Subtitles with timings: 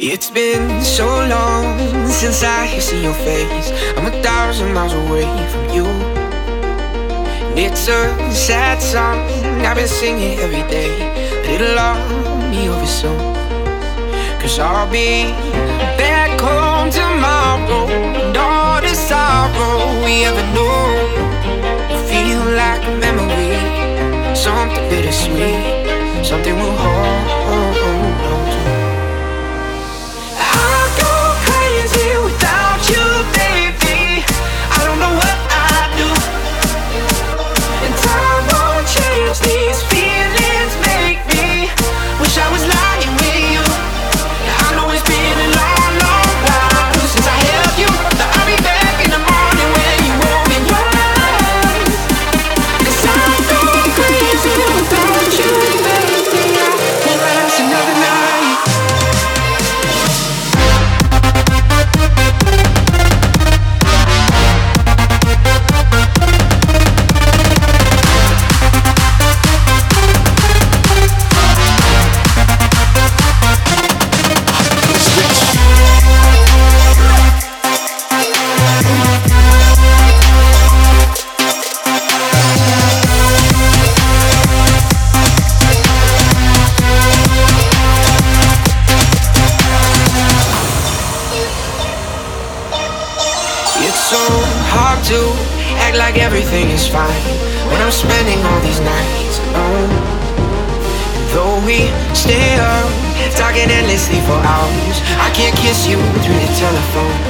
[0.00, 3.72] It's been so long since I have seen your face.
[3.96, 5.86] I'm a thousand miles away from you.
[7.50, 9.18] And it's a sad song
[9.66, 10.94] I've been singing every day.
[11.42, 11.98] But it'll all
[12.52, 13.18] be over soon.
[14.40, 15.34] Cause I'll be
[15.98, 17.90] back home tomorrow.
[17.90, 20.94] And all the sorrow we ever knew
[22.06, 23.58] feel like a memory.
[24.36, 26.24] Something bittersweet.
[26.24, 28.67] Something we'll hold on to.
[28.67, 28.67] I
[94.08, 94.16] so
[94.72, 95.20] hard to
[95.84, 97.24] act like everything is fine
[97.68, 99.92] when I'm spending all these nights alone.
[101.36, 102.88] Though we stay up,
[103.36, 107.20] talking endlessly for hours, I can't kiss you through the telephone.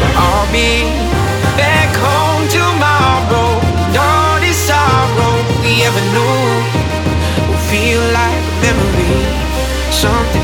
[0.00, 0.88] But I'll be
[1.60, 3.60] back home tomorrow.
[3.92, 9.28] All this sorrow we ever knew will feel like a memory,
[9.92, 10.41] something